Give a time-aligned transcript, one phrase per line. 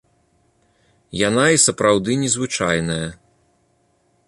[1.29, 3.07] Яна і сапраўды незвычайная.